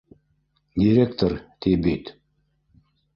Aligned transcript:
—Директор, 0.83 1.35
ти 1.59 1.73
бит 1.83 2.09